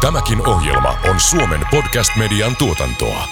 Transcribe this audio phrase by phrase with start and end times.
[0.00, 3.24] Tämäkin ohjelma on Suomen podcast-median tuotantoa.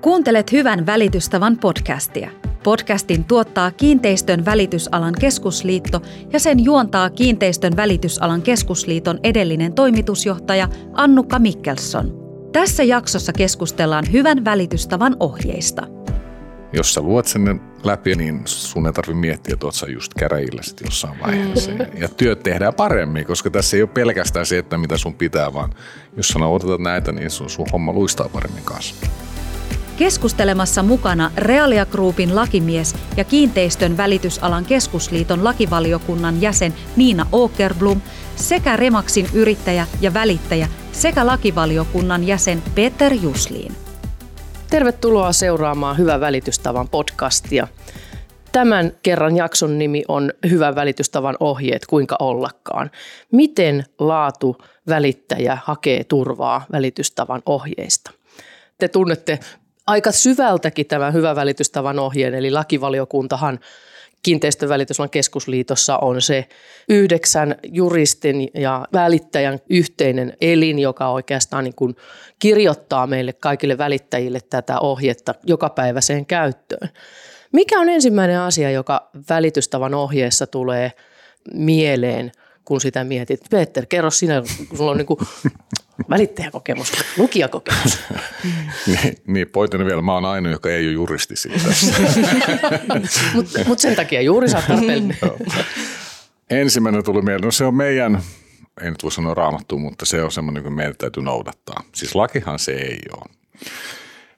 [0.00, 2.30] Kuuntelet Hyvän välitystavan podcastia.
[2.62, 6.02] Podcastin tuottaa Kiinteistön välitysalan keskusliitto
[6.32, 12.12] ja sen juontaa Kiinteistön välitysalan keskusliiton edellinen toimitusjohtaja Annukka Mikkelsson.
[12.52, 15.86] Tässä jaksossa keskustellaan hyvän välitystavan ohjeista.
[16.76, 20.62] Jos sä luot sen läpi, niin sun ei tarvitse miettiä, että oot sä just käräjillä
[20.62, 21.70] sit jossain vaiheessa.
[21.70, 25.54] Ja, ja työt tehdään paremmin, koska tässä ei ole pelkästään se, että mitä sun pitää,
[25.54, 25.74] vaan
[26.16, 28.94] jos sä otetaan näitä, niin sun, sun homma luistaa paremmin kanssa.
[29.96, 38.00] Keskustelemassa mukana Realia Groupin lakimies ja Kiinteistön välitysalan keskusliiton lakivaliokunnan jäsen Niina Åkerblom
[38.36, 43.85] sekä Remaksin yrittäjä ja välittäjä sekä lakivaliokunnan jäsen Peter Jusliin.
[44.76, 47.68] Tervetuloa seuraamaan Hyvän välitystavan podcastia.
[48.52, 52.90] Tämän kerran jakson nimi on Hyvän välitystavan ohjeet, kuinka ollakaan.
[53.32, 54.56] Miten laatu
[54.88, 58.10] välittäjä hakee turvaa välitystavan ohjeista?
[58.78, 59.38] Te tunnette
[59.86, 63.60] aika syvältäkin tämän hyvän välitystavan ohjeen, eli lakivaliokuntahan
[64.26, 66.48] kiinteistövälityslan keskusliitossa on se
[66.88, 71.96] yhdeksän juristin ja välittäjän yhteinen elin, joka oikeastaan niin kuin
[72.38, 76.88] kirjoittaa meille kaikille välittäjille tätä ohjetta jokapäiväiseen käyttöön.
[77.52, 80.92] Mikä on ensimmäinen asia, joka välitystavan ohjeessa tulee
[81.54, 82.32] mieleen,
[82.64, 83.40] kun sitä mietit?
[83.50, 85.20] Peter, kerro sinä, kun sulla on niin kuin
[86.10, 87.98] välittäjäkokemus, lukijakokemus.
[88.86, 91.58] niin, niin pointini vielä, mä oon ainoa, joka ei ole juristi siitä.
[93.34, 94.76] Mutta mut sen takia juuri saattaa
[96.50, 98.22] Ensimmäinen tuli mieleen, no se on meidän,
[98.82, 101.82] ei nyt voi sanoa raamattu, mutta se on semmoinen, joka meidän täytyy noudattaa.
[101.94, 103.30] Siis lakihan se ei ole.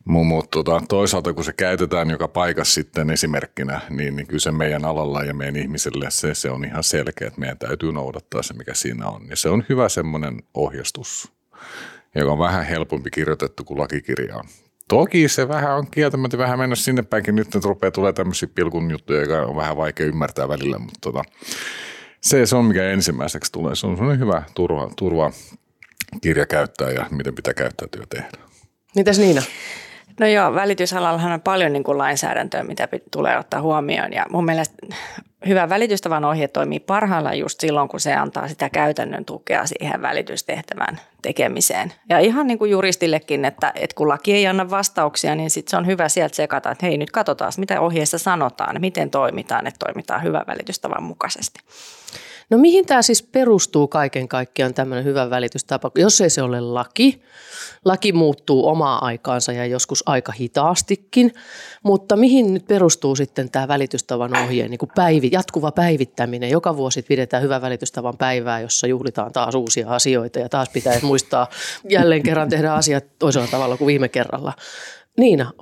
[0.04, 4.84] Mutta tota, toisaalta kun se käytetään joka paikassa sitten esimerkkinä, niin, niin kyllä se meidän
[4.84, 8.74] alalla ja meidän ihmisille se, se on ihan selkeä, että meidän täytyy noudattaa se, mikä
[8.74, 9.26] siinä on.
[9.30, 11.32] Ja se on hyvä semmoinen ohjastus
[12.14, 14.44] joka on vähän helpompi kirjoitettu kuin lakikirja on.
[14.88, 17.36] Toki se vähän on kieltämättä vähän mennä sinne päinkin.
[17.36, 21.22] Nyt ne rupeaa tulee tämmöisiä pilkun juttuja, joka on vähän vaikea ymmärtää välillä, mutta tota,
[22.20, 23.74] se, se on mikä ensimmäiseksi tulee.
[23.76, 25.32] Se on sellainen hyvä turva, turva
[26.20, 28.28] kirja käyttää ja miten pitää käyttäytyä tehdä.
[28.96, 29.42] Mitäs Niina?
[30.18, 34.76] No joo, välitysalallahan on paljon niin kuin lainsäädäntöä, mitä tulee ottaa huomioon ja mun mielestä
[35.46, 41.00] hyvä välitystavan ohje toimii parhaillaan just silloin, kun se antaa sitä käytännön tukea siihen välitystehtävän
[41.22, 41.92] tekemiseen.
[42.08, 45.76] Ja ihan niin kuin juristillekin, että, että kun laki ei anna vastauksia, niin sitten se
[45.76, 50.22] on hyvä sieltä sekata, että hei nyt katsotaan, mitä ohjeessa sanotaan, miten toimitaan, että toimitaan
[50.22, 51.60] hyvän välitystavan mukaisesti.
[52.50, 55.90] No mihin tämä siis perustuu kaiken kaikkiaan tämmöinen hyvä välitystapa?
[55.94, 57.22] Jos ei se ole laki,
[57.84, 61.32] laki muuttuu omaa aikaansa ja joskus aika hitaastikin,
[61.82, 66.50] mutta mihin nyt perustuu sitten tämä välitystavan ohjeen niin kuin päivi, jatkuva päivittäminen?
[66.50, 71.46] Joka vuosi pidetään hyvä välitystavan päivää, jossa juhlitaan taas uusia asioita ja taas pitää muistaa
[71.88, 74.52] jälleen kerran tehdä asiat toisella tavalla kuin viime kerralla.
[75.18, 75.52] Niina?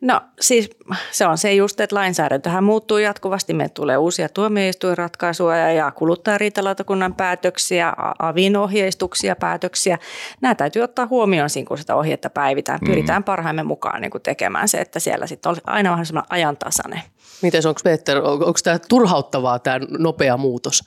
[0.00, 0.70] No siis
[1.10, 3.54] se on se just, että lainsäädäntöhän muuttuu jatkuvasti.
[3.54, 9.98] Meille tulee uusia tuomioistuinratkaisuja ja kuluttajariitalautakunnan päätöksiä, avin ohjeistuksia, päätöksiä.
[10.40, 12.78] Nämä täytyy ottaa huomioon siinä, kun sitä ohjetta päivitään.
[12.82, 12.86] Mm.
[12.86, 13.24] Pyritään mm.
[13.24, 17.02] parhaimme mukaan niin kuin tekemään se, että siellä sitten on aina mahdollisimman ajantasainen.
[17.42, 20.84] Miten onko Peter, onko tämä turhauttavaa tämä nopea muutos?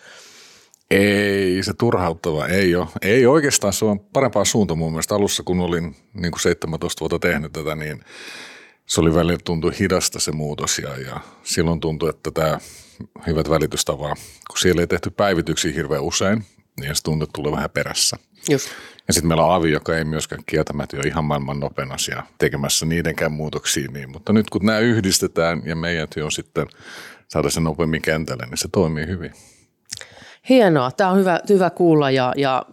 [0.92, 2.88] Ei se turhauttava, ei ole.
[3.02, 5.16] Ei oikeastaan, se on parempaa suunta mun mielestä.
[5.16, 8.00] Alussa kun olin niin kuin 17 vuotta tehnyt tätä, niin
[8.86, 12.60] se oli välillä tuntui hidasta se muutos ja, ja silloin tuntui, että tämä
[13.28, 14.16] hyvät välitystavaa,
[14.50, 16.44] kun siellä ei tehty päivityksiä hirveän usein,
[16.80, 18.18] niin se tuntui, tulee vähän perässä.
[18.50, 18.70] Just.
[19.08, 22.86] Ja sitten meillä on Avi, joka ei myöskään kieltämättä ole ihan maailman nopein asia tekemässä
[22.86, 23.92] niidenkään muutoksia.
[23.92, 24.12] Niin.
[24.12, 26.68] Mutta nyt kun nämä yhdistetään ja meidän työ on sitten
[27.28, 29.32] saada sen nopeammin kentälle, niin se toimii hyvin.
[30.50, 32.66] Hienoa, tämä on hyvä, hyvä kuulla ja, ja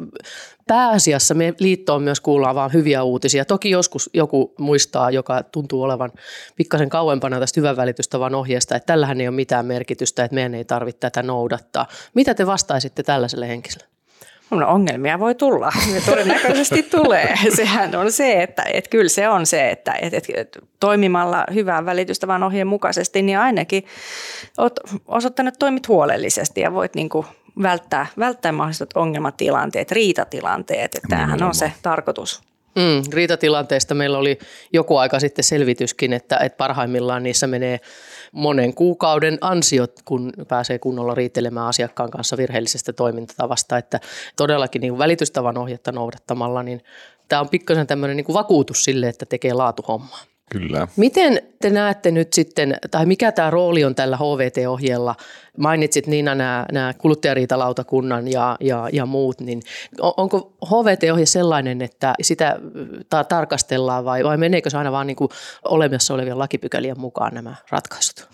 [0.67, 3.45] pääasiassa me liittoon myös kuullaan vain hyviä uutisia.
[3.45, 6.13] Toki joskus joku muistaa, joka tuntuu olevan
[6.57, 10.65] pikkasen kauempana tästä hyvän välitystavan ohjeesta, että tällähän ei ole mitään merkitystä, että meidän ei
[10.65, 11.87] tarvitse tätä noudattaa.
[12.15, 13.95] Mitä te vastaisitte tällaiselle henkilölle?
[14.51, 17.35] No ongelmia voi tulla, ne todennäköisesti tulee.
[17.57, 22.43] Sehän on se, että, että kyllä se on se, että, että, että toimimalla hyvää välitystävän
[22.43, 23.85] ohjeen mukaisesti, niin ainakin
[24.59, 27.27] olet osoittanut, että toimit huolellisesti ja voit niin kuin
[27.63, 30.95] välttää, välttää mahdolliset ongelmatilanteet, riitatilanteet.
[30.95, 32.43] Että tämähän on se tarkoitus.
[32.75, 34.39] Mm, riitatilanteesta meillä oli
[34.73, 37.81] joku aika sitten selvityskin, että, että parhaimmillaan niissä menee
[38.33, 43.79] monen kuukauden ansiot, kun pääsee kunnolla riitelemään asiakkaan kanssa virheellisestä toimintatavasta.
[43.79, 44.01] Että
[44.37, 46.81] todellakin niin välitystavan ohjetta noudattamalla, niin
[47.29, 50.21] tämä on pikkasen tämmöinen niin vakuutus sille, että tekee laatuhommaa.
[50.59, 50.89] Kyllä.
[50.97, 55.15] Miten te näette nyt sitten, tai mikä tämä rooli on tällä HVT-ohjeella?
[55.59, 59.63] Mainitsit Niina nämä, nämä kuluttajariitalautakunnan ja, ja, ja muut, niin
[60.01, 62.59] onko HVT-ohje sellainen, että sitä
[63.11, 65.29] ta- tarkastellaan vai, vai meneekö se aina vaan niin kuin
[65.65, 68.29] olemassa olevien lakipykälien mukaan nämä ratkaisut?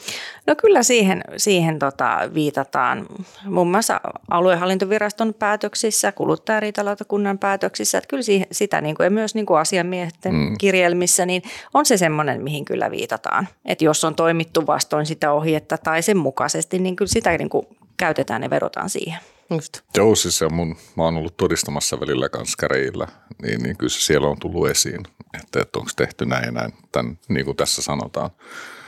[0.46, 3.06] No kyllä siihen, siihen tota, viitataan
[3.44, 4.00] muun muassa
[4.30, 10.34] aluehallintoviraston päätöksissä, kuluttajariitalautakunnan päätöksissä, että kyllä siihen, sitä niin kuin, ja myös niin kuin asiamiesten
[10.34, 10.58] mm.
[10.58, 11.42] kirjelmissä, niin
[11.74, 13.48] on se semmoinen, mihin kyllä viitataan.
[13.64, 17.66] Että jos on toimittu vastoin sitä ohjetta tai sen mukaisesti, niin kyllä sitä niin kuin
[17.96, 19.18] käytetään ja verotaan siihen.
[19.50, 19.80] Just.
[19.96, 23.06] Joo, siis ja mun, mä oon ollut todistamassa välillä kanssa käreillä,
[23.42, 25.00] niin, niin kyllä se siellä on tullut esiin,
[25.42, 28.30] että, että onko tehty näin ja näin, tämän, niin kuin tässä sanotaan.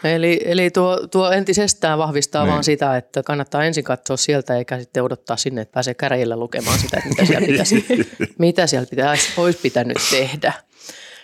[0.04, 2.52] Eli, eli tuo, tuo entisestään vahvistaa niin.
[2.52, 6.78] vaan sitä, että kannattaa ensin katsoa sieltä eikä sitten odottaa sinne, että pääsee käreillä lukemaan
[6.78, 7.86] sitä, että mitä siellä pitäisi,
[8.38, 10.52] mitä siellä pitäisi, olisi pitänyt tehdä.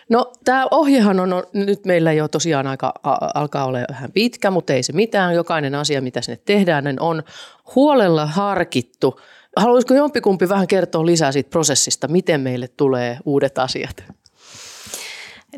[0.09, 2.95] No tämä ohjehan on, nyt meillä jo tosiaan aika
[3.35, 5.35] alkaa olla vähän pitkä, mutta ei se mitään.
[5.35, 7.23] Jokainen asia, mitä sinne tehdään, niin on
[7.75, 9.21] huolella harkittu.
[9.57, 14.05] Haluaisiko jompikumpi vähän kertoa lisää siitä prosessista, miten meille tulee uudet asiat?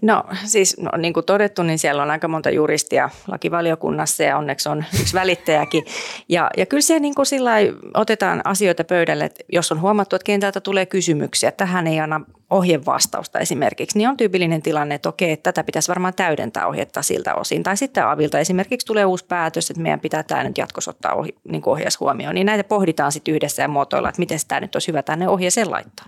[0.02, 4.68] No siis no, niin kuin todettu, niin siellä on aika monta juristia lakivaliokunnassa ja onneksi
[4.68, 5.84] on yksi välittäjäkin.
[6.28, 7.52] Ja, ja kyllä se niin kuin sillä
[7.94, 12.20] otetaan asioita pöydälle, että jos on huomattu, että kentältä tulee kysymyksiä, tähän ei anna
[12.50, 17.34] ohjevastausta esimerkiksi, niin on tyypillinen tilanne, että okei, että tätä pitäisi varmaan täydentää ohjetta siltä
[17.34, 17.62] osin.
[17.62, 21.34] Tai sitten avilta esimerkiksi tulee uusi päätös, että meidän pitää tämä nyt jatkossa ottaa ohi,
[21.48, 22.34] niin ohjeessa huomioon.
[22.34, 25.70] Niin näitä pohditaan sitten yhdessä ja muotoilla, että miten tämä nyt olisi hyvä tänne ohjeeseen
[25.70, 26.06] laittaa.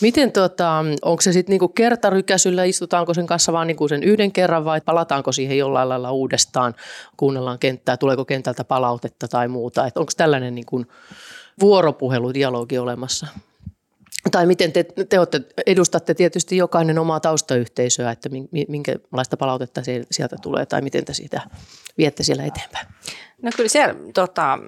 [0.00, 4.64] Miten tota, onko se sitten niinku kertarykäsyllä, istutaanko sen kanssa vaan niinku sen yhden kerran
[4.64, 6.74] vai palataanko siihen jollain lailla uudestaan,
[7.16, 9.82] kuunnellaan kenttää, tuleeko kentältä palautetta tai muuta.
[9.94, 10.84] Onko tällainen niinku
[11.60, 13.26] vuoropuhelu, dialogi olemassa?
[14.30, 18.28] Tai miten te, te olette, edustatte tietysti jokainen omaa taustayhteisöä, että
[18.68, 19.80] minkälaista palautetta
[20.10, 21.40] sieltä tulee tai miten te sitä
[21.98, 22.86] viette siellä eteenpäin?
[23.42, 24.58] No kyllä siellä tota,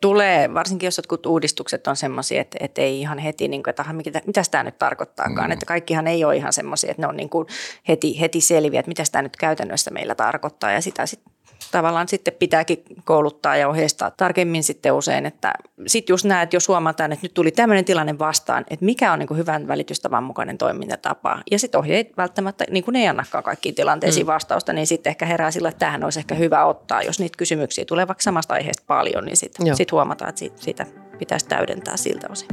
[0.00, 3.92] tulee, varsinkin jos jotkut uudistukset on semmoisia, että, että ei ihan heti, niin kuin, että
[3.92, 5.50] mitä, mitä tämä nyt tarkoittaakaan.
[5.50, 5.52] Mm.
[5.52, 7.46] Että kaikkihan ei ole ihan semmoisia, että ne on niin kuin
[7.88, 10.72] heti, heti selviä, että mitä tämä nyt käytännössä meillä tarkoittaa.
[10.72, 11.32] Ja sitä sitten
[11.70, 15.52] tavallaan sitten pitääkin kouluttaa ja ohjeistaa tarkemmin sitten usein, että
[15.86, 19.26] sitten just näet, jos huomataan, että nyt tuli tämmöinen tilanne vastaan, että mikä on niin
[19.26, 21.42] kuin hyvän välitystavan mukainen toimintatapa.
[21.50, 24.32] Ja sitten ohjeet välttämättä, niin kuin ne ei annakaan kaikkiin tilanteisiin mm.
[24.32, 27.02] vastausta, niin sitten ehkä herää sillä, että tähän olisi ehkä hyvä ottaa.
[27.02, 30.86] Jos niitä kysymyksiä tulee vaikka samasta aiheesta paljon, niin sitten sit huomataan, että siitä, siitä
[31.18, 32.48] pitäisi täydentää siltä osin.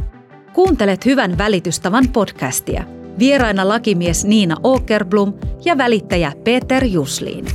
[0.53, 2.83] Kuuntelet Hyvän välitystavan podcastia.
[3.19, 5.33] Vieraina lakimies Niina Åkerblom
[5.65, 7.45] ja välittäjä Peter Jusliin.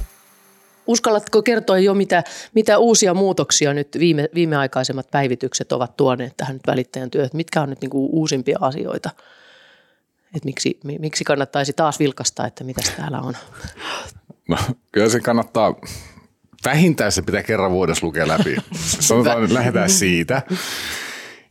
[0.92, 2.24] Uskallatko kertoa jo, mitä,
[2.54, 7.30] mitä uusia muutoksia nyt viime, viimeaikaisemmat päivitykset ovat tuoneet tähän nyt välittäjän työhön?
[7.34, 9.10] Mitkä on nyt niin kuin uusimpia asioita?
[10.36, 13.36] Et miksi, miksi kannattaisi taas vilkastaa, että mitä täällä on?
[14.48, 14.56] No,
[14.92, 15.74] kyllä se kannattaa,
[16.64, 18.56] vähintään se pitää kerran vuodessa lukea läpi.
[19.00, 20.42] Sanotaan, että lähdetään siitä.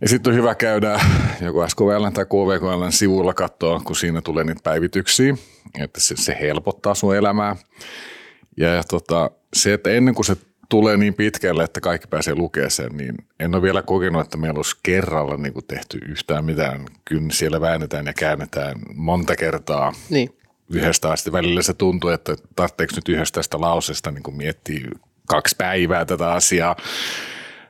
[0.01, 0.99] Ja sitten on hyvä käydä
[1.41, 5.35] joko SKVL tai KVKL sivuilla katsoa, kun siinä tulee niitä päivityksiä,
[5.79, 7.55] että se, se helpottaa sun elämää.
[8.57, 10.35] Ja, ja tota, se, että ennen kuin se
[10.69, 14.57] tulee niin pitkälle, että kaikki pääsee lukemaan sen, niin en ole vielä kokenut, että meillä
[14.57, 16.85] olisi kerralla niin kuin tehty yhtään mitään.
[17.05, 19.93] Kyllä siellä väännetään ja käännetään monta kertaa.
[20.09, 20.29] Niin.
[20.73, 24.89] Yhdestä asti välillä se tuntuu, että tarvitseeko nyt yhdestä tästä lauseesta niin kuin miettiä
[25.27, 26.75] kaksi päivää tätä asiaa.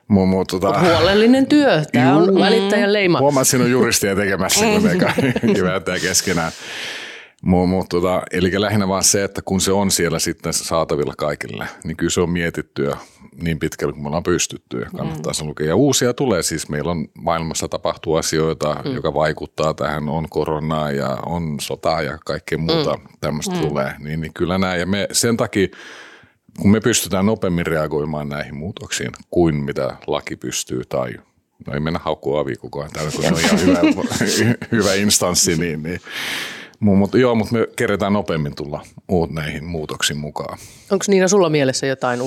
[0.08, 0.80] Muu, muu, tota...
[0.80, 1.82] Huolellinen työ.
[1.92, 3.18] Tämä on välittäjän leima.
[3.18, 6.52] Huomaat, siinä on juristia tekemässä, kun me kaikki keskenään.
[7.42, 11.96] Mut, tota, eli lähinnä vaan se, että kun se on siellä sitten saatavilla kaikille, niin
[11.96, 12.96] kyllä se on mietittyä
[13.42, 15.34] niin pitkälle kuin me ollaan pystytty ja kannattaa mm.
[15.34, 15.66] se lukea.
[15.66, 18.94] Ja uusia tulee siis, meillä on maailmassa tapahtuu asioita, mm.
[18.94, 23.02] joka vaikuttaa tähän, on koronaa ja on sotaa ja kaikkea muuta mm.
[23.20, 23.60] tämmöistä mm.
[23.60, 23.94] tulee.
[23.98, 25.68] Niin, niin kyllä näin ja me sen takia,
[26.60, 31.12] kun me pystytään nopeammin reagoimaan näihin muutoksiin kuin mitä laki pystyy tai
[31.66, 33.80] no ei mennä haukkua avi koko ajan täällä, kun on ihan hyvä,
[34.72, 36.00] hyvä instanssi, niin, niin
[36.82, 40.58] mutta joo, mutta me keretään nopeammin tulla muut näihin muutoksiin mukaan.
[40.90, 42.20] Onko Niina sulla mielessä jotain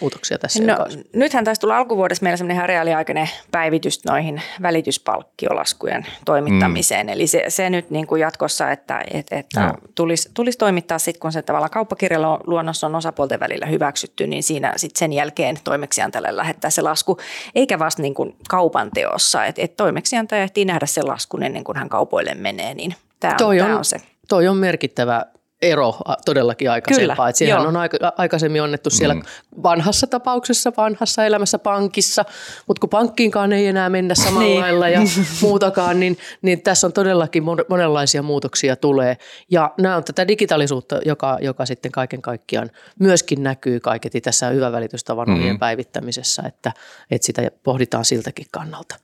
[0.00, 0.64] muutoksia tässä?
[0.64, 0.76] No,
[1.12, 7.06] nythän taisi tulla alkuvuodessa meillä semmoinen ihan reaaliaikainen päivitys noihin välityspalkkiolaskujen toimittamiseen.
[7.06, 7.12] Mm.
[7.12, 11.32] Eli se, se nyt niin kuin jatkossa, että, että, että tulisi, tulisi toimittaa sitten, kun
[11.32, 16.82] se tavallaan kauppakirjaluonnos on osapuolten välillä hyväksytty, niin siinä sitten sen jälkeen toimeksiantajalle lähettää se
[16.82, 17.18] lasku,
[17.54, 19.44] eikä vasta niin kuin kaupan teossa.
[19.44, 22.94] Että et toimeksiantaja ehtii nähdä sen laskun ennen kuin hän kaupoille menee, niin
[23.28, 23.96] Tämä toi on, on, tämä on se.
[24.28, 25.24] Toi on merkittävä
[25.64, 27.32] ero todellakin aikaisempaa.
[27.32, 27.68] Kyllä, joo.
[27.68, 29.22] on aika, aikaisemmin onnettu siellä mm.
[29.62, 32.24] vanhassa tapauksessa, vanhassa elämässä pankissa,
[32.66, 34.60] mutta kun pankkiinkaan ei enää mennä samalla niin.
[34.60, 35.00] lailla ja
[35.42, 39.16] muutakaan, niin, niin tässä on todellakin monenlaisia muutoksia tulee.
[39.50, 44.72] Ja nämä on tätä digitaalisuutta, joka, joka sitten kaiken kaikkiaan myöskin näkyy kaiketi tässä hyvän
[44.72, 45.58] välitystavan mm-hmm.
[45.58, 46.72] päivittämisessä, että,
[47.10, 48.96] että sitä pohditaan siltäkin kannalta.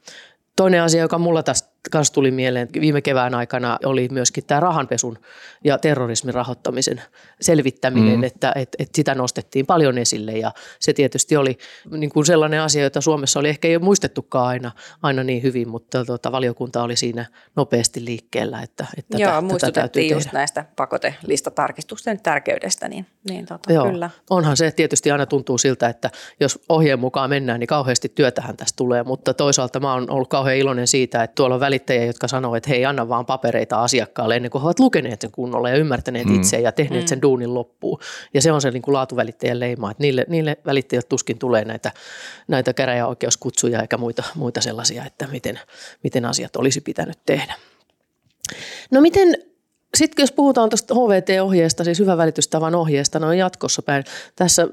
[0.56, 5.18] Toinen asia, joka mulla tästä kanssa tuli mieleen viime kevään aikana, oli myöskin tämä rahanpesun
[5.64, 7.02] ja terrorismin rahoittamisen
[7.40, 8.24] selvittäminen, mm.
[8.24, 11.58] että, että, että sitä nostettiin paljon esille ja se tietysti oli
[11.90, 14.72] niin kuin sellainen asia, jota Suomessa oli ehkä ei ole muistettukaan aina,
[15.02, 20.08] aina niin hyvin, mutta tuota, valiokunta oli siinä nopeasti liikkeellä, että, että Joo, tätä, muistutettiin
[20.08, 20.38] tätä just tehdä.
[20.38, 24.10] näistä pakotelistatarkistusten tärkeydestä, niin, niin tota, Joo, kyllä.
[24.30, 26.10] Onhan se tietysti aina tuntuu siltä, että
[26.40, 30.56] jos ohjeen mukaan mennään, niin kauheasti työtähän tästä tulee, mutta toisaalta mä oon ollut kauhean
[30.56, 34.50] iloinen siitä, että tuolla on välittäjiä, jotka sanoo, että hei, anna vaan papereita asiakkaalle ennen
[34.50, 36.34] kuin he ovat lukeneet sen kunnolla ja ymmärtäneet mm.
[36.34, 37.08] itse ja tehneet mm.
[37.08, 38.00] sen duunin loppuun.
[38.34, 41.92] Ja se on se niin kuin laatuvälittäjän leima, että niille, niille välittäjät tuskin tulee näitä,
[42.48, 45.60] näitä käräjäoikeuskutsuja eikä muita, muita sellaisia, että miten,
[46.02, 47.54] miten asiat olisi pitänyt tehdä.
[48.90, 49.49] No miten
[49.94, 54.04] sitten jos puhutaan tuosta HVT-ohjeesta, siis hyvän välitystavan ohjeesta, no jatkossa päin.
[54.36, 54.68] Tässä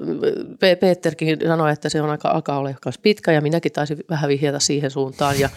[0.80, 4.60] Peterkin sanoi, että se on aika, alkaa olla myös pitkä ja minäkin taisin vähän vihjata
[4.60, 5.48] siihen suuntaan ja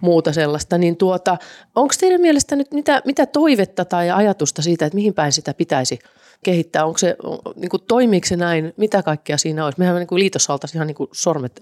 [0.00, 0.78] muuta sellaista.
[0.78, 1.36] Niin tuota,
[1.74, 5.98] onko teidän mielestä nyt mitä, mitä toivetta tai ajatusta siitä, että mihin päin sitä pitäisi
[6.44, 6.84] kehittää?
[6.84, 7.16] Onko se,
[7.56, 8.74] niin kuin, toimiiko se näin?
[8.76, 9.78] Mitä kaikkea siinä olisi?
[9.78, 11.60] Mehän niin kuin liitossa oltaisiin ihan niin kuin sormet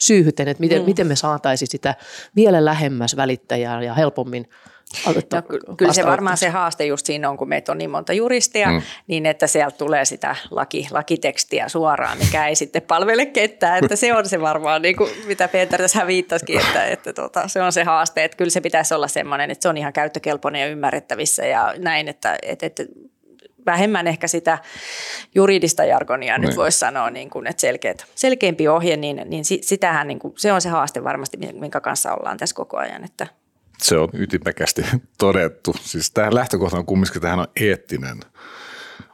[0.00, 0.86] syyhyten, että miten, mm.
[0.86, 1.94] miten me saataisiin sitä
[2.36, 4.48] vielä lähemmäs välittäjää ja helpommin–
[5.06, 8.70] No, kyllä se varmaan se haaste just siinä on, kun meitä on niin monta juristia,
[8.70, 8.82] mm.
[9.06, 13.84] niin että sieltä tulee sitä laki, lakitekstiä suoraan, mikä ei sitten palvele ketään.
[13.84, 17.62] Että se on se varmaan, niin kuin mitä Peter tässä viittasikin, että, että tota, se
[17.62, 18.24] on se haaste.
[18.24, 22.08] Että kyllä se pitäisi olla semmoinen, että se on ihan käyttökelpoinen ja ymmärrettävissä ja näin,
[22.08, 22.84] että, että, että
[23.66, 24.58] vähemmän ehkä sitä
[25.34, 26.56] juridista jargonia nyt niin.
[26.56, 30.60] voisi sanoa, niin kuin, että selkeät, selkeämpi ohje, niin, niin sitähän niin kuin, se on
[30.60, 33.26] se haaste varmasti, minkä kanssa ollaan tässä koko ajan, että–
[33.82, 34.84] se on ytimekästi
[35.18, 35.74] todettu.
[35.80, 38.20] Siis tämä lähtökohta on kumminkin, tähän on eettinen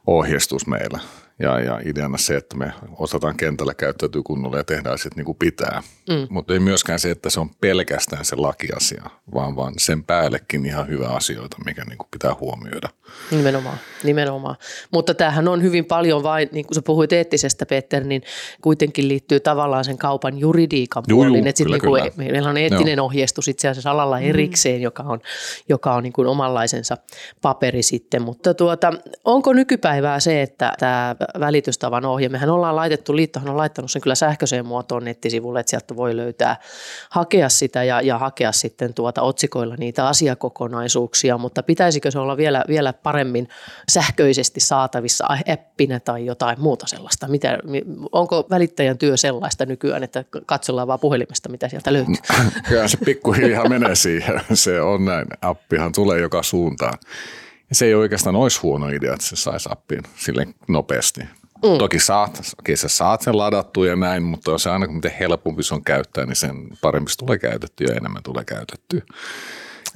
[0.06, 0.98] ohjeistus meillä.
[1.40, 5.38] Ja, ja ideana se, että me osataan kentällä käyttäytyä kunnolla ja tehdään asiat niin kuin
[5.38, 5.82] pitää.
[6.08, 6.26] Mm.
[6.30, 9.02] Mutta ei myöskään se, että se on pelkästään se lakiasia,
[9.34, 12.88] vaan, vaan sen päällekin ihan hyvä asioita, mikä niin kuin pitää huomioida.
[13.30, 14.56] Nimenomaan, nimenomaan.
[14.90, 18.22] Mutta tämähän on hyvin paljon vain, niin kuin sä puhuit eettisestä Peter, niin
[18.60, 21.46] kuitenkin liittyy tavallaan sen kaupan juridiikan puoliin.
[21.46, 23.06] Että kyllä, niin kuin, meillä on eettinen Joo.
[23.06, 24.24] ohjeistus itse asiassa alalla mm.
[24.24, 24.82] erikseen, mm.
[24.82, 25.20] joka on,
[25.68, 26.96] joka on niin kuin omanlaisensa
[27.42, 28.22] paperi sitten.
[28.22, 28.92] Mutta tuota,
[29.24, 32.28] onko nykypäivää se, että tämä välitystavan ohje.
[32.28, 36.56] Mehän ollaan laitettu, liittohan on laittanut sen kyllä sähköiseen muotoon nettisivulle, että sieltä voi löytää,
[37.10, 42.64] hakea sitä ja, ja hakea sitten tuota otsikoilla niitä asiakokonaisuuksia, mutta pitäisikö se olla vielä,
[42.68, 43.48] vielä paremmin
[43.90, 47.28] sähköisesti saatavissa appina tai jotain muuta sellaista?
[47.28, 47.58] Mitä,
[48.12, 52.14] onko välittäjän työ sellaista nykyään, että katsellaan vaan puhelimesta, mitä sieltä löytyy?
[52.68, 54.40] Kyllä se pikkuhiljaa menee siihen.
[54.54, 55.26] Se on näin.
[55.42, 56.98] Appihan tulee joka suuntaan.
[57.72, 61.20] Se ei oikeastaan olisi huono idea, että se saisi appiin sille nopeasti.
[61.20, 61.78] Mm.
[61.78, 65.74] Toki saat, okay, sä saat sen ladattua ja näin, mutta se aina miten helpompi se
[65.74, 69.02] on käyttää, niin sen parempi se tulee käytetty ja enemmän tulee käytettyä.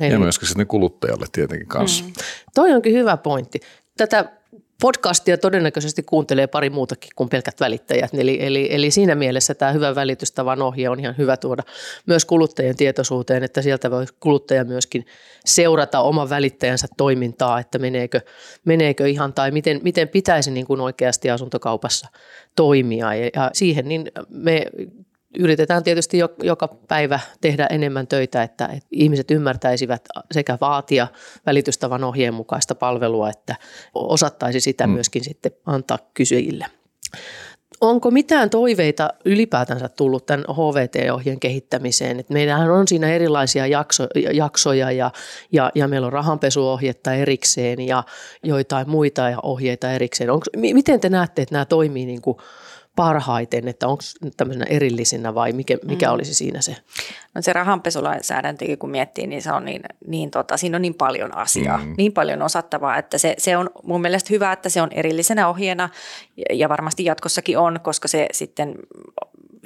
[0.00, 0.12] Eli.
[0.12, 2.05] Ja myöskin sitten kuluttajalle tietenkin kanssa.
[2.05, 2.12] Mm.
[2.55, 3.61] Toi onkin hyvä pointti.
[3.97, 4.42] Tätä
[4.83, 8.11] podcastia todennäköisesti kuuntelee pari muutakin kuin pelkät välittäjät.
[8.15, 11.62] Eli, eli, eli siinä mielessä tämä hyvä välitystavan ohje on ihan hyvä tuoda
[12.07, 15.07] myös kuluttajien tietoisuuteen, että sieltä voi kuluttaja myöskin
[15.45, 18.21] seurata oman välittäjänsä toimintaa, että meneekö,
[18.65, 22.09] meneekö ihan tai miten, miten pitäisi niin kuin oikeasti asuntokaupassa
[22.57, 23.15] toimia.
[23.15, 24.67] Ja, siihen niin me
[25.39, 31.07] yritetään tietysti joka päivä tehdä enemmän töitä, että, ihmiset ymmärtäisivät sekä vaatia
[31.47, 33.57] välitystavan ohjeen mukaista palvelua, että
[33.95, 34.93] osattaisi sitä mm.
[34.93, 36.67] myöskin sitten antaa kysyjille.
[37.83, 42.21] Onko mitään toiveita ylipäätänsä tullut tämän HVT-ohjeen kehittämiseen?
[42.21, 45.11] Et meillähän on siinä erilaisia jakso, jaksoja ja,
[45.53, 48.05] ja, ja meillä on rahanpesuohjetta erikseen ja
[48.43, 50.31] joitain muita ohjeita erikseen.
[50.31, 52.37] Onko, miten te näette, että nämä toimii niin kuin
[52.97, 54.03] parhaiten, että onko
[54.37, 56.13] tämmöisenä erillisinä vai mikä, mikä mm.
[56.13, 56.77] olisi siinä se?
[57.35, 61.37] No se rahanpesulainsäädäntökin kun miettii, niin se on niin, niin tota, siinä on niin paljon
[61.37, 61.95] asiaa, mm.
[61.99, 65.89] niin paljon osattavaa, että se, se on mun mielestä hyvä, että se on erillisenä ohjeena
[66.53, 68.75] ja varmasti jatkossakin on, koska se sitten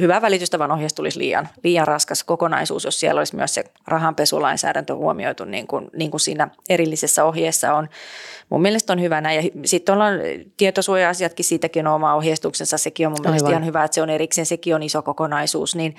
[0.00, 5.44] hyvä välitystavan ohjeus tulisi liian, liian raskas kokonaisuus, jos siellä olisi myös se rahanpesulainsäädäntö huomioitu
[5.44, 7.88] niin kuin, niin kuin siinä erillisessä ohjeessa on.
[8.48, 10.14] Mun mielestä on hyvänä ja sitten ollaan
[10.56, 13.52] tietosuoja-asiatkin, siitäkin on oma ohjeistuksensa, sekin on mun mielestä Aivan.
[13.52, 15.96] ihan hyvä, että se on erikseen, sekin on iso kokonaisuus, niin,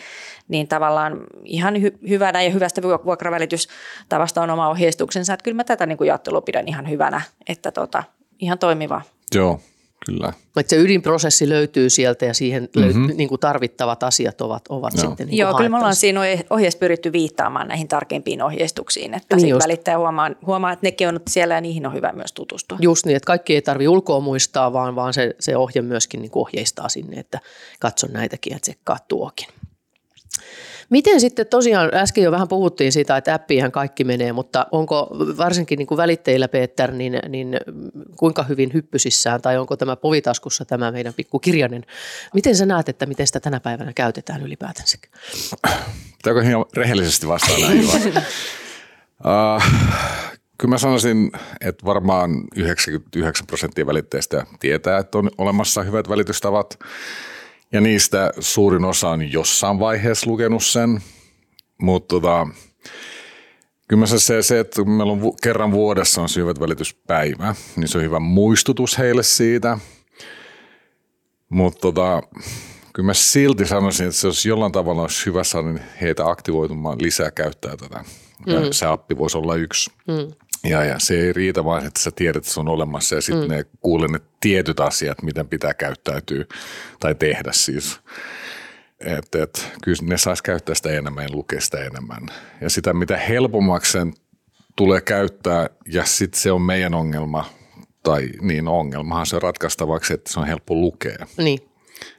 [0.47, 5.85] niin tavallaan ihan hy- hyvänä ja hyvästä vuokravälitystavasta on oma ohjeistuksensa, että kyllä mä tätä
[5.85, 6.09] niin kuin
[6.45, 8.03] pidän ihan hyvänä, että tota,
[8.39, 9.01] ihan toimiva.
[9.35, 9.59] Joo,
[10.05, 10.33] kyllä.
[10.57, 12.81] Että se ydinprosessi löytyy sieltä ja siihen mm-hmm.
[12.81, 15.05] löyt, niin kuin tarvittavat asiat ovat, ovat Joo.
[15.07, 19.35] sitten niin Joo, kyllä me ollaan siinä ohje- ohjeessa pyritty viittaamaan näihin tarkempiin ohjeistuksiin, että
[19.35, 19.63] Niin just.
[19.63, 22.77] välittäjä huomaa, huomaa, että nekin on siellä ja niihin on hyvä myös tutustua.
[22.81, 26.31] Just niin, että kaikki ei tarvitse ulkoa muistaa, vaan, vaan se, se ohje myöskin niin
[26.31, 27.39] kuin ohjeistaa sinne, että
[27.79, 29.47] katso näitäkin ja tsekkaa tuokin.
[30.89, 35.77] Miten sitten tosiaan, äsken jo vähän puhuttiin siitä, että appiinhan kaikki menee, mutta onko varsinkin
[35.77, 37.59] niin kuin välittäjillä, Peter, niin, niin
[38.15, 41.85] kuinka hyvin hyppysissään tai onko tämä povitaskussa tämä meidän pikku kirjanen?
[42.33, 44.97] Miten sä näet, että miten sitä tänä päivänä käytetään ylipäätänsä?
[46.17, 47.87] Pitääkö ihan rehellisesti vastaan näihin
[49.25, 49.63] uh,
[50.57, 56.79] kyllä mä sanoisin, että varmaan 99 prosenttia välittäjistä tietää, että on olemassa hyvät välitystavat.
[57.71, 61.01] Ja niistä suurin osa on jossain vaiheessa lukenut sen.
[61.81, 62.47] Mutta tota,
[63.87, 67.97] kyllä se, se, se, että meillä on kerran vuodessa on se hyvät välityspäivä, niin se
[67.97, 69.79] on hyvä muistutus heille siitä.
[71.49, 72.23] Mutta tota,
[72.93, 77.31] kyllä mä silti sanoisin, että se olisi jollain tavalla olisi hyvä saada heitä aktivoitumaan lisää
[77.31, 78.03] käyttää tätä.
[78.45, 78.53] Mm.
[78.71, 79.91] Se appi voisi olla yksi.
[80.07, 80.33] Mm.
[80.69, 83.43] Ja, ja se ei riitä vaan, että sä tiedät, että se on olemassa ja sitten
[83.43, 83.49] mm.
[83.49, 86.45] ne kuulee ne tietyt asiat, miten pitää käyttäytyä
[86.99, 87.99] tai tehdä siis.
[88.99, 92.27] Että et, kyllä ne saisi käyttää sitä enemmän ja lukea sitä enemmän.
[92.61, 94.13] Ja sitä mitä helpommaksi sen
[94.75, 97.45] tulee käyttää ja sitten se on meidän ongelma,
[98.03, 101.59] tai niin ongelmahan se on ratkaistavaksi, että se on helppo lukea Niin,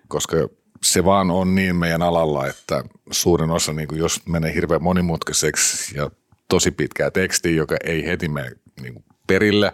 [0.09, 0.37] koska
[0.83, 6.11] se vaan on niin meidän alalla, että suurin osa, niin jos menee hirveän monimutkaiseksi ja
[6.49, 8.50] tosi pitkää tekstiä, joka ei heti mene
[8.81, 9.73] niin kuin perille,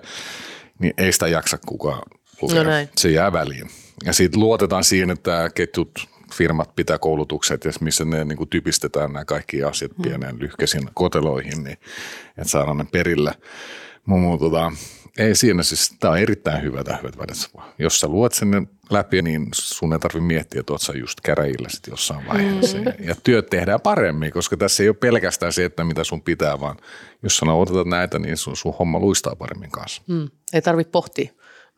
[0.78, 2.02] niin ei sitä jaksa kukaan
[2.42, 2.64] lukea.
[2.64, 2.88] No näin.
[2.96, 3.70] se jää väliin.
[4.04, 9.12] Ja siitä luotetaan siihen, että ketjut firmat pitää koulutukset ja missä ne niin kuin typistetään
[9.12, 10.02] nämä kaikki asiat Hmm.
[10.02, 11.78] pieneen lyhkäisiin koteloihin, niin
[12.38, 13.32] että saadaan ne perille.
[14.06, 14.72] Mutta tota,
[15.18, 17.50] ei siinä siis, tämä on erittäin hyvä tämä hyvät välit.
[17.78, 21.68] Jos sä luot sen läpi, niin sun ei tarvitse miettiä, että oot sä just käräjillä
[21.68, 22.76] sitten jossain vaiheessa.
[22.76, 22.86] Hmm.
[22.86, 26.60] Ja, ja työt tehdään paremmin, koska tässä ei ole pelkästään se, että mitä sun pitää,
[26.60, 26.76] vaan
[27.22, 30.02] jos sä otetaan näitä, niin sun, sun homma luistaa paremmin kanssa.
[30.06, 30.28] mm.
[30.52, 31.30] ei tarvitse pohtia.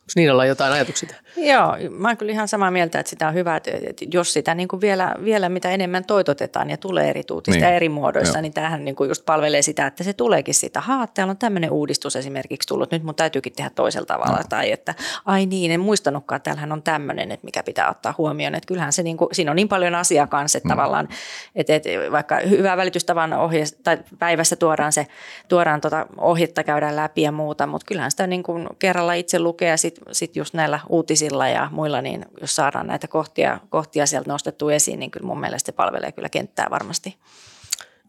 [0.06, 1.08] Onko Niinalla jotain ajatuksia?
[1.36, 3.70] Joo, mä oon kyllä ihan samaa mieltä, että sitä on hyvä, että
[4.12, 7.74] jos sitä niin kuin vielä, vielä mitä enemmän toitotetaan ja tulee eri tuutista Niin.
[7.74, 8.42] eri muodoissa, Joo.
[8.42, 11.70] Niin tämähän niin kuin just palvelee sitä, että se tuleekin siitä, haa, täällä on tämmöinen
[11.70, 14.44] uudistus esimerkiksi tullut, nyt mun täytyykin tehdä toisella tavalla, no.
[14.48, 18.68] tai että ai niin, en muistanutkaan, täällähän on tämmöinen, että mikä pitää ottaa huomioon, että
[18.68, 20.72] kyllähän se niin kuin, siinä on niin paljon asiaa kanssa, että mm.
[20.72, 21.08] tavallaan,
[21.54, 25.06] että, että vaikka hyvä välitystavan ohje, tai päivässä tuodaan se,
[25.48, 29.68] tuodaan tota ohjetta, käydään läpi ja muuta, mutta kyllähän sitä niin kuin kerralla itse lukee
[29.68, 34.30] ja sitten sit just näillä uutisilla ja muilla, niin jos saadaan näitä kohtia, kohtia sieltä
[34.30, 37.16] nostettua esiin, niin kyllä mun mielestä se palvelee kyllä kenttää varmasti.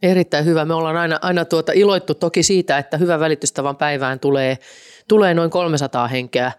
[0.02, 0.66] Erittäin hyvä.
[0.66, 4.58] Me ollaan aina, aina tuota iloittu toki siitä, että hyvän välitystavan päivään tulee,
[5.08, 6.52] tulee noin 300 henkeä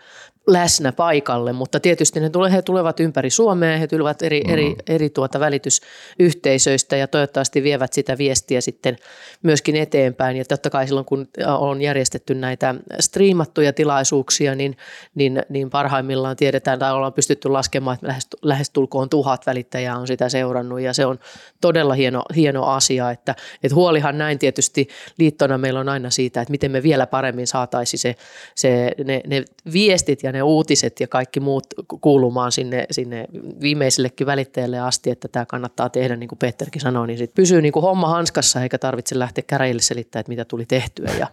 [0.48, 4.52] läsnä paikalle, mutta tietysti ne tulee, he tulevat ympäri Suomea, he tulevat eri, mm.
[4.52, 8.96] eri, eri tuota välitysyhteisöistä ja toivottavasti vievät sitä viestiä sitten
[9.42, 10.36] myöskin eteenpäin.
[10.36, 14.76] Ja totta kai silloin, kun on järjestetty näitä striimattuja tilaisuuksia, niin,
[15.14, 20.28] niin, niin parhaimmillaan tiedetään tai ollaan pystytty laskemaan, että lähes, lähestulkoon tuhat välittäjää on sitä
[20.28, 21.18] seurannut ja se on
[21.60, 26.50] todella hieno, hieno asia, että, että huolihan näin tietysti liittona meillä on aina siitä, että
[26.52, 28.14] miten me vielä paremmin saataisiin se,
[28.54, 31.66] se, ne, ne viestit ja ne uutiset ja kaikki muut
[32.00, 33.24] kuulumaan sinne, sinne
[33.60, 37.72] viimeisillekin välittäjälle asti, että tämä kannattaa tehdä, niin kuin Petterkin sanoi, niin sit pysyy niin
[37.72, 41.26] kuin homma hanskassa eikä tarvitse lähteä käräjille selittämään, että mitä tuli tehtyä ja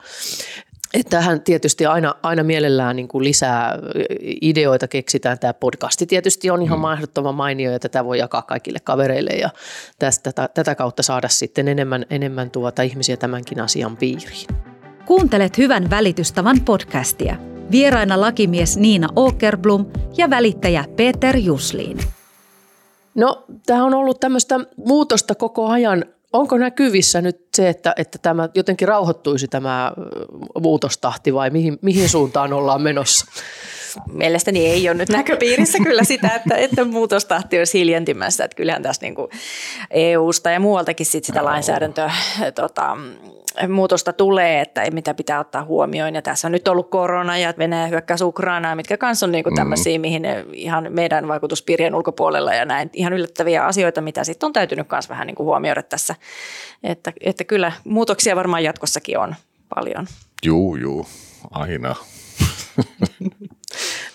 [0.94, 3.80] että tähän tietysti aina, aina mielellään niin kuin lisää
[4.42, 5.40] ideoita keksitään.
[5.40, 6.82] Tämä podcasti tietysti on ihan mm.
[6.82, 9.50] mahdottoman mainio ja tätä voi jakaa kaikille kavereille ja
[10.00, 14.48] tästä, tätä, tätä kautta saada sitten enemmän, enemmän tuota ihmisiä tämänkin asian piiriin.
[15.06, 17.55] Kuuntelet Hyvän välitystavan podcastia.
[17.72, 19.86] Vieraina lakimies Niina Åkerblom
[20.18, 21.98] ja välittäjä Peter Juslin.
[23.16, 26.06] No, tämä on ollut tämmöistä muutosta koko ajan.
[26.34, 29.92] Onko näkyvissä nyt se, että, että tämä jotenkin rauhoittuisi tämä
[30.62, 33.26] muutostahti vai mihin, mihin suuntaan ollaan menossa?
[34.12, 38.44] Mielestäni ei ole nyt näköpiirissä kyllä sitä, että, että muutostahti olisi hiljentymässä.
[38.46, 39.32] Että kyllähän tässä niin kuin
[39.92, 42.12] EU-sta ja muualtakin sit sitä lainsäädäntöä
[42.56, 42.98] tota,
[43.68, 46.16] muutosta tulee, että mitä pitää ottaa huomioon.
[46.16, 50.00] Ja tässä on nyt ollut korona ja Venäjä hyökkäys Ukrainaa, mitkä kanssa on niinku tämmöisiä,
[50.00, 54.88] mihin ne ihan meidän vaikutuspiirien ulkopuolella ja näin ihan yllättäviä asioita, mitä sitten on täytynyt
[54.92, 56.16] myös vähän niinku huomioida tässä.
[56.84, 59.36] Että, että kyllä muutoksia varmaan jatkossakin on
[59.76, 60.08] paljon.
[60.46, 61.08] Juu, juu,
[61.52, 61.96] aina.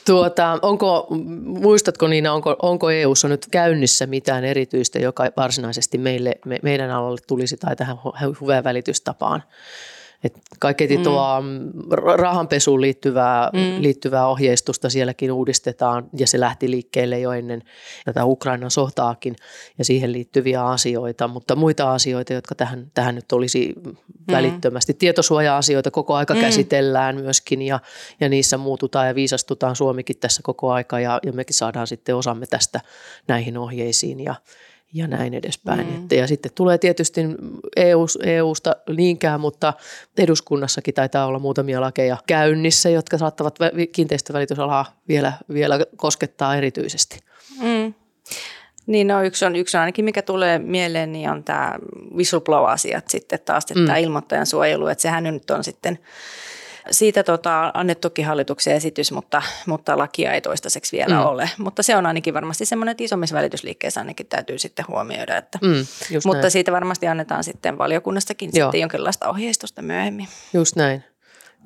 [0.07, 1.07] Tuota, onko,
[1.45, 7.21] muistatko Niina, onko, onko EU-ssa nyt käynnissä mitään erityistä, joka varsinaisesti meille, me, meidän alalle
[7.27, 7.97] tulisi tai tähän
[8.41, 9.43] hyvään välitystapaan
[10.25, 11.03] Et kaiketi mm.
[11.03, 11.43] tuo
[12.17, 13.83] rahanpesuun liittyvää, mm.
[13.83, 17.63] liittyvää ohjeistusta sielläkin uudistetaan ja se lähti liikkeelle jo ennen
[18.05, 19.37] tätä Ukrainan sotaakin
[19.79, 23.97] ja siihen liittyviä asioita, mutta muita asioita, jotka tähän, tähän nyt olisi mm.
[24.33, 24.95] välittömästi.
[24.95, 26.41] Tietosuoja-asioita koko aika mm.
[26.41, 27.81] käsitellään myöskin ja,
[28.21, 32.47] ja niissä muututaan ja viisastutaan Suomikin tässä koko aika ja, ja mekin saadaan sitten osamme
[32.47, 32.81] tästä
[33.29, 34.35] näihin ohjeisiin ja,
[34.93, 35.87] ja näin edespäin.
[35.87, 35.95] Mm.
[35.95, 37.21] Että, ja sitten tulee tietysti
[37.77, 39.73] EU, EUsta niinkään, mutta
[40.19, 43.59] eduskunnassakin taitaa olla muutamia lakeja käynnissä, jotka saattavat
[43.93, 47.19] kiinteistövälitysalaa vielä, vielä koskettaa erityisesti.
[47.63, 47.95] Mm.
[48.87, 51.79] Niin no yksi on, yksi on ainakin mikä tulee mieleen, niin on tämä
[52.15, 53.87] whistleblower-asiat sitten taas, että mm.
[53.87, 55.99] tämä ilmoittajan suojelu, että sehän nyt on sitten
[56.91, 61.27] siitä tota, annettukin hallituksen esitys, mutta, mutta lakia ei toistaiseksi vielä mm.
[61.27, 61.51] ole.
[61.59, 65.37] Mutta se on ainakin varmasti semmoinen, että isommissa välitysliikkeissä ainakin täytyy sitten huomioida.
[65.37, 65.87] Että, mm,
[66.25, 66.51] mutta näin.
[66.51, 68.67] siitä varmasti annetaan sitten valiokunnastakin Joo.
[68.67, 70.29] sitten jonkinlaista ohjeistusta myöhemmin.
[70.53, 71.05] Just näin.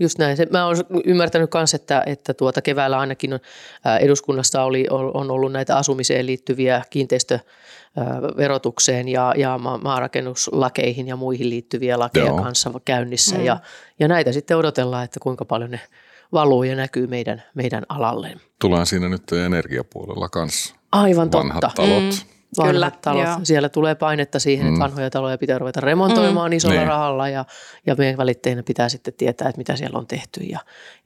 [0.00, 0.36] Just näin.
[0.36, 3.40] Se, mä olen ymmärtänyt myös, että, että tuota keväällä ainakin on,
[3.84, 11.98] ää, eduskunnassa oli, on ollut näitä asumiseen liittyviä kiinteistöverotukseen ja, ja maarakennuslakeihin ja muihin liittyviä
[11.98, 12.42] lakeja Joo.
[12.42, 13.36] kanssa käynnissä.
[13.36, 13.44] Mm.
[13.44, 13.60] Ja,
[13.98, 15.80] ja näitä sitten odotellaan, että kuinka paljon ne
[16.32, 18.36] valuu ja näkyy meidän, meidän alalle.
[18.60, 20.74] Tulee siinä nyt energiapuolella kanssa.
[20.92, 21.82] Aivan Vanhat totta.
[21.82, 22.02] talot.
[22.02, 23.24] Mm Kyllä, talot.
[23.24, 23.38] Joo.
[23.42, 24.82] Siellä tulee painetta siihen, että mm.
[24.82, 26.56] vanhoja taloja pitää ruveta remontoimaan mm.
[26.56, 26.88] isolla niin.
[26.88, 27.44] rahalla ja,
[27.86, 30.58] ja meidän välittäjänä pitää sitten tietää, että mitä siellä on tehty ja,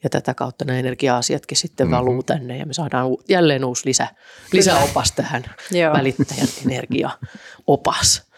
[0.02, 1.96] ja tätä kautta nämä energia-asiatkin sitten mm-hmm.
[1.96, 4.08] valuu tänne ja me saadaan jälleen uusi lisä,
[4.52, 5.44] lisäopas tähän
[5.92, 8.28] välittäjän energiaopas.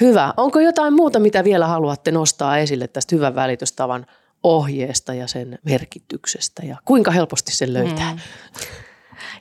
[0.00, 0.34] Hyvä.
[0.36, 4.06] Onko jotain muuta, mitä vielä haluatte nostaa esille tästä hyvän välitystavan
[4.42, 8.12] ohjeesta ja sen merkityksestä ja kuinka helposti sen löytää?
[8.12, 8.18] Mm.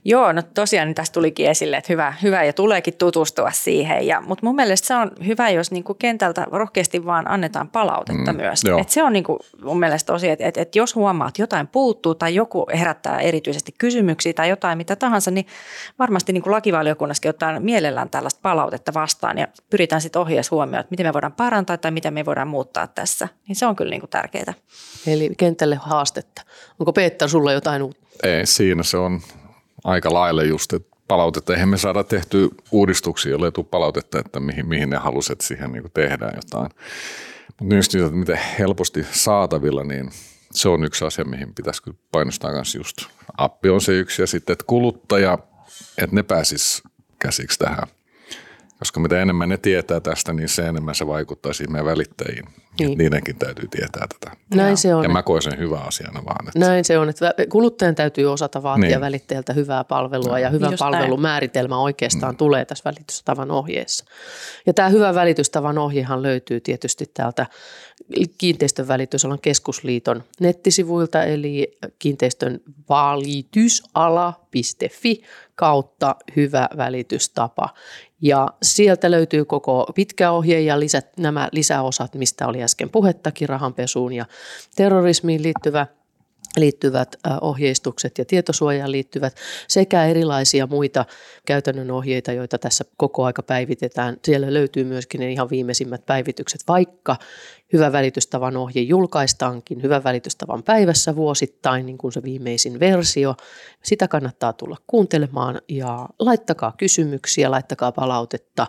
[0.06, 4.08] Joo, no tosiaan niin tästä tulikin esille, että hyvä, hyvä ja tuleekin tutustua siihen.
[4.08, 8.34] Ja, mutta mun mielestä se on hyvä, jos niin kuin kentältä rohkeasti vaan annetaan palautetta
[8.34, 8.62] mm, myös.
[8.82, 11.68] Et se on niin kuin mun mielestä tosi, että, että, että jos huomaat, että jotain
[11.68, 15.46] puuttuu tai joku herättää erityisesti kysymyksiä tai jotain mitä tahansa, niin
[16.00, 20.92] varmasti niin kuin lakivaliokunnassakin ottaa mielellään tällaista palautetta vastaan ja pyritään sitten ohjeessa huomioon, että
[20.92, 23.28] miten me voidaan parantaa tai miten me voidaan muuttaa tässä.
[23.48, 24.54] Niin se on kyllä niin kuin tärkeää.
[25.08, 26.42] Eli kentälle haastetta.
[26.80, 28.02] Onko Peetta sulla jotain uutta?
[28.24, 29.22] Ei, siinä se on
[29.84, 31.54] aika lailla just, että palautetta.
[31.54, 35.46] Eihän me saada tehty uudistuksia, jolle ei tule palautetta, että mihin, mihin ne halusivat, että
[35.46, 36.72] siihen niin tehdään jotain.
[37.60, 40.10] Mutta just että miten helposti saatavilla, niin
[40.52, 42.98] se on yksi asia, mihin pitäisi painostaa myös just.
[43.38, 45.38] Appi on se yksi ja sitten, että kuluttaja,
[45.98, 46.84] että ne pääsis
[47.20, 47.88] käsiksi tähän.
[48.82, 52.46] Koska mitä enemmän ne tietää tästä, niin se enemmän se vaikuttaa siihen meidän välittäjiin.
[52.80, 52.98] Niin.
[52.98, 54.38] Niidenkin täytyy tietää tätä.
[54.56, 55.04] Näin se on.
[55.04, 56.48] Ja mä koen sen hyvä asiana vaan.
[56.48, 56.60] Että...
[56.60, 59.02] Näin se on, että kuluttajan täytyy osata vaatia niin.
[59.02, 60.38] välittäjältä hyvää palvelua no.
[60.38, 61.22] ja hyvän Just palvelun näin.
[61.22, 62.38] määritelmä oikeastaan mm.
[62.38, 64.06] tulee tässä välitystavan ohjeessa.
[64.66, 67.46] Ja tämä hyvä välitystavan ohjehan löytyy tietysti täältä
[68.38, 75.22] kiinteistön välitysalan keskusliiton nettisivuilta eli kiinteistön valitysala.fi
[75.56, 77.70] kautta hyvä välitystapa.
[78.22, 84.14] Ja sieltä löytyy koko pitkä ohje ja lisät, nämä lisäosat, mistä oli äsken puhettakin, rahanpesuun
[84.14, 84.26] ja
[84.76, 85.88] terrorismiin liittyvä
[86.58, 89.36] liittyvät ohjeistukset ja tietosuojaan liittyvät
[89.68, 91.06] sekä erilaisia muita
[91.46, 94.18] käytännön ohjeita, joita tässä koko aika päivitetään.
[94.26, 97.16] Siellä löytyy myöskin ne ihan viimeisimmät päivitykset, vaikka
[97.74, 103.36] hyvä välitystavan ohje julkaistaankin hyvän välitystavan päivässä vuosittain, niin kuin se viimeisin versio.
[103.84, 108.68] Sitä kannattaa tulla kuuntelemaan ja laittakaa kysymyksiä, laittakaa palautetta.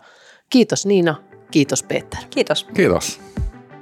[0.51, 2.21] Kiitos Niina, kiitos Peter.
[2.31, 2.65] Kiitos.
[2.75, 3.21] Kiitos.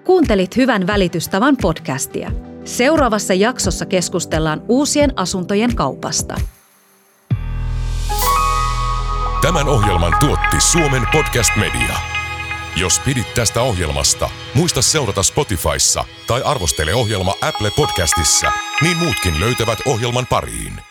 [0.04, 2.49] Kuuntelit Hyvän välitystavan podcastia.
[2.70, 6.40] Seuraavassa jaksossa keskustellaan uusien asuntojen kaupasta.
[9.42, 11.96] Tämän ohjelman tuotti Suomen Podcast Media.
[12.76, 18.52] Jos pidit tästä ohjelmasta, muista seurata Spotifyssa tai arvostele ohjelma Apple Podcastissa,
[18.82, 20.89] niin muutkin löytävät ohjelman pariin.